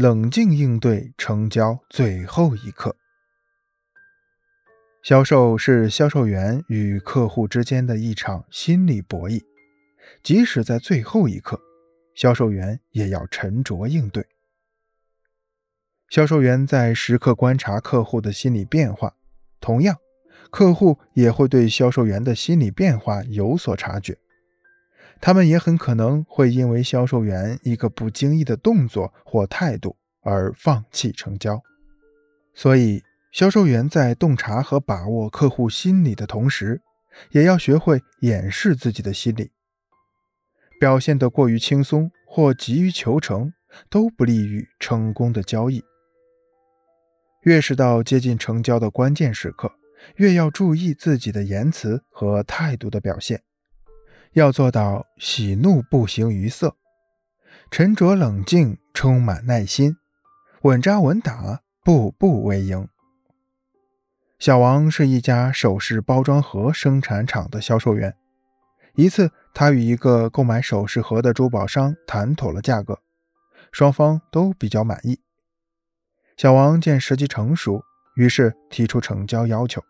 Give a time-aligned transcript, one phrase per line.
[0.00, 2.94] 冷静应对成交最后一刻。
[5.02, 9.42] 销售是销售员与客户之间的一场心理博弈，
[10.22, 11.60] 即使在最后一刻，
[12.14, 14.24] 销售员也要沉着应对。
[16.08, 19.16] 销售员在时刻观察客户的心理变化，
[19.60, 19.96] 同样，
[20.52, 24.16] 客户也会对销售员的心理变化有所察觉。
[25.20, 31.60] 他们也很可能会因为销售员一个不经意的动作或态度而放弃成交。
[32.54, 33.02] 所以，
[33.32, 36.80] 销售员在洞察和把握客户心理的同时，
[37.30, 39.50] 也要学会掩饰自己的心理。
[40.80, 43.52] 表现得过于轻松或急于求成，
[43.90, 45.82] 都不利于成功的交易。
[47.42, 49.72] 越是到接近成交的关键时刻，
[50.16, 53.42] 越要注意自己的言辞和态度的表现。
[54.32, 56.76] 要做到喜怒不形于色，
[57.70, 59.96] 沉着冷静，充满耐心，
[60.62, 62.88] 稳扎稳打，步步为营。
[64.38, 68.14] 小王是一家首饰包装盒生产厂的销售员。
[68.94, 73.00] 一次，他与一个购买首饰盒的珠宝商谈妥了价格，
[73.72, 75.20] 双方都比较满意。
[76.36, 77.82] 小王见时机成熟，
[78.16, 79.82] 于是提出成交要求，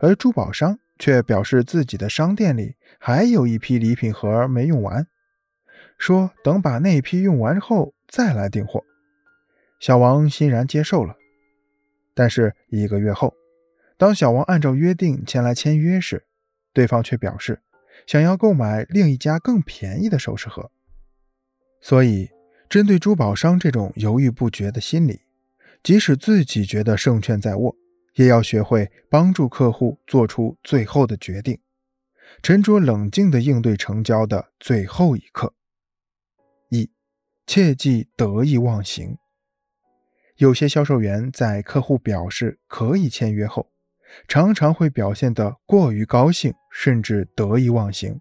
[0.00, 0.78] 而珠宝商。
[0.98, 5.06] 却表示自己的商店里还有一批礼品盒没用完，
[5.98, 8.82] 说等把那批用完后再来订货。
[9.78, 11.16] 小王欣然接受了。
[12.14, 13.34] 但是一个月后，
[13.98, 16.24] 当小王按照约定前来签约时，
[16.72, 17.60] 对方却表示
[18.06, 20.70] 想要购买另一家更便宜的首饰盒。
[21.82, 22.30] 所以，
[22.70, 25.20] 针对珠宝商这种犹豫不决的心理，
[25.82, 27.76] 即使自己觉得胜券在握。
[28.16, 31.60] 也要学会帮助客户做出最后的决定，
[32.42, 35.54] 沉着冷静地应对成交的最后一刻。
[36.70, 36.90] 一，
[37.46, 39.16] 切忌得意忘形。
[40.36, 43.70] 有些销售员在客户表示可以签约后，
[44.26, 48.20] 常常会表现得过于高兴，甚至得意忘形。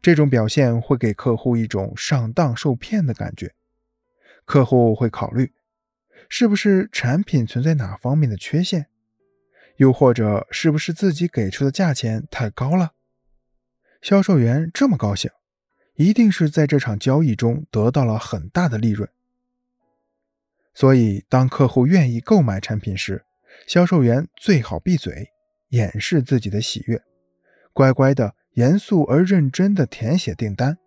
[0.00, 3.54] 这种表现会给客户一种上当受骗的感觉，
[4.44, 5.52] 客户会考虑。
[6.28, 8.86] 是不是产品存在哪方面的缺陷？
[9.76, 12.92] 又或者是不是自己给出的价钱太高了？
[14.02, 15.30] 销售员这么高兴，
[15.94, 19.08] 一定是在这场交易中得到了很大的利润。
[20.74, 23.24] 所以，当客户愿意购买产品时，
[23.66, 25.30] 销售员最好闭嘴，
[25.70, 27.02] 掩饰自己的喜悦，
[27.72, 30.78] 乖乖的、严肃而认真的填写订单，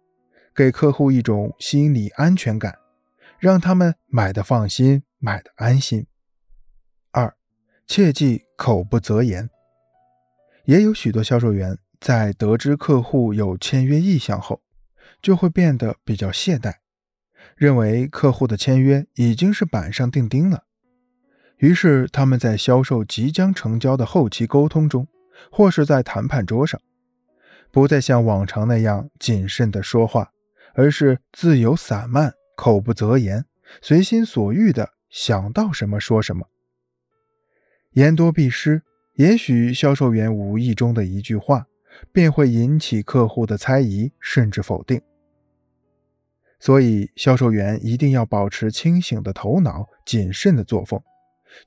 [0.56, 2.78] 给客户一种心理安全感，
[3.40, 5.04] 让他们买的放心。
[5.22, 6.08] 买的安心。
[7.12, 7.36] 二，
[7.86, 9.50] 切记口不择言。
[10.66, 14.62] 也有许多销售员在得知客户有签约意向后，
[15.22, 16.78] 就会变得比较懈怠，
[17.56, 20.64] 认为客户的签约已经是板上钉钉了。
[21.58, 25.08] 于是他们在销售即将成交的后期沟通中，
[25.52, 26.82] 或是在谈判桌上，
[27.72, 30.32] 不再像往常那样谨慎的说话，
[30.74, 33.46] 而是自由散漫、口不择言、
[33.80, 34.94] 随心所欲的。
[35.12, 36.48] 想到什么说什么，
[37.92, 38.82] 言多必失。
[39.16, 41.68] 也许销售员无意中的一句话，
[42.14, 45.02] 便会引起客户的猜疑甚至否定。
[46.62, 51.04] 所以，销售员一定要保持清醒的头脑、谨慎的作风，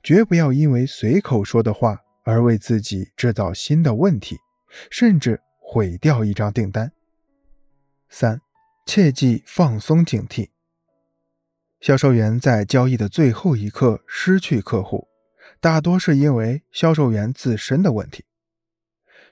[0.01, 4.37] 绝不要因为随口说的话而为自己制造新的问题，
[4.89, 6.91] 甚至毁掉一张订单。
[8.09, 8.41] 三，
[8.87, 10.49] 切忌放松警惕。
[11.79, 15.07] 销售员在交易的最后一刻失去客户，
[15.59, 18.25] 大多是因为销售员自身的问题。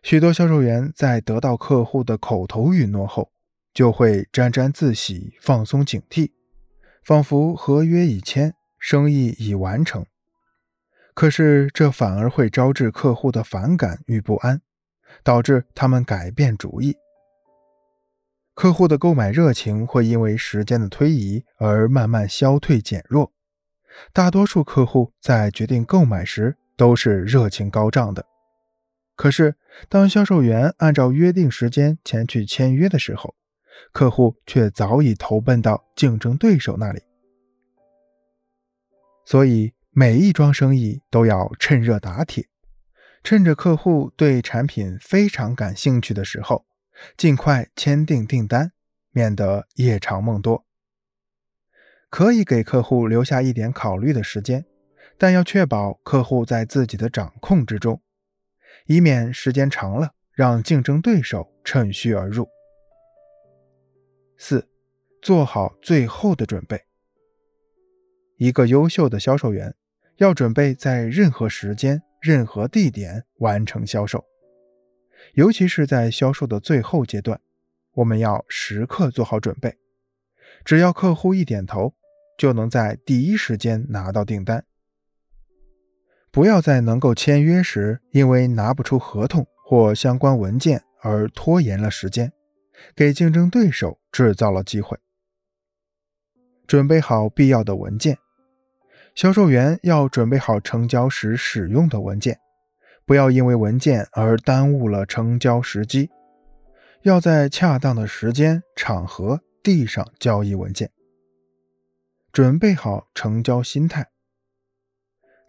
[0.03, 3.31] 许多销售员在得到客户的口头允诺后，
[3.73, 6.31] 就会沾沾自喜、放松警惕，
[7.03, 10.05] 仿佛合约已签，生意已完成。
[11.13, 14.61] 可是这反而会招致客户的反感与不安，
[15.23, 16.97] 导致他们改变主意。
[18.55, 23.31] 客户的购买热情会因为时间的推移而慢慢消退减弱。
[24.11, 28.25] 大多数客户在决定购买时都是热情高涨的，
[29.15, 29.55] 可是
[29.89, 33.35] 当销售员按照约定时间前去签约的时候，
[33.91, 37.01] 客户却早已投奔到竞争对手那里。
[39.25, 42.47] 所以，每一桩生意都要趁热打铁，
[43.23, 46.65] 趁着客户对产品非常感兴趣的时候。
[47.17, 48.71] 尽快签订订单，
[49.11, 50.65] 免得夜长梦多。
[52.09, 54.65] 可以给客户留下一点考虑的时间，
[55.17, 58.01] 但要确保客户在自己的掌控之中，
[58.85, 62.47] 以免时间长了让竞争对手趁虚而入。
[64.37, 64.67] 四，
[65.21, 66.83] 做好最后的准备。
[68.37, 69.73] 一个优秀的销售员
[70.17, 74.23] 要准备在任何时间、任何地点完成销售，
[75.33, 77.39] 尤其是在销售的最后阶段，
[77.93, 79.77] 我们要时刻做好准备。
[80.63, 81.93] 只要客户一点头，
[82.37, 84.65] 就能在第一时间拿到订单。
[86.31, 92.31] 不要在能够签约时，因为拿不出合同或相关文件而拖延了时间，
[92.95, 94.97] 给竞争对手制造了机会。
[96.65, 98.17] 准备好必要的文件，
[99.13, 102.39] 销售员要准备好成交时使用的文件，
[103.05, 106.09] 不要因为文件而耽误了成交时机。
[107.01, 110.89] 要在恰当的时间、场合递上交易文件。
[112.31, 114.07] 准备好成交心态。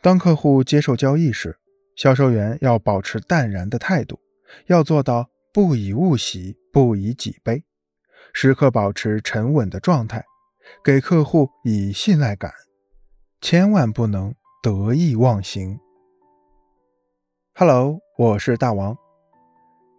[0.03, 1.57] 当客户接受交易时，
[1.97, 4.19] 销售员要保持淡然的态度，
[4.67, 7.65] 要做到不以物喜，不以己悲，
[8.33, 10.25] 时刻保持沉稳的状态，
[10.85, 12.53] 给客户以信赖感，
[13.41, 15.79] 千万不能得意忘形。
[17.57, 18.99] Hello，我是大王。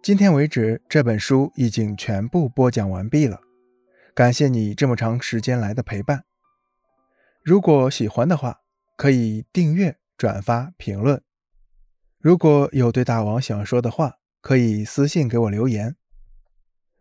[0.02, 3.40] 今天为止，这本书已经全部播讲完毕了，
[4.14, 6.26] 感谢你这么长时间来的陪伴。
[7.42, 8.60] 如果喜欢的话，
[8.94, 11.22] 可以订阅、转发、评论。
[12.18, 15.96] 如果有对大王想说的话，可以私信给我留言。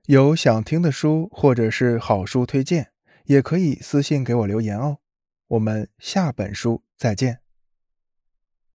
[0.06, 2.94] 有想听的书或者是好书推荐，
[3.26, 5.00] 也可以私信给我留言哦。
[5.48, 7.45] 我们下本书再见。